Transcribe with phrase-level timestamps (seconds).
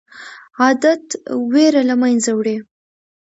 [0.59, 1.05] عادت
[1.53, 2.57] ویره له منځه وړي.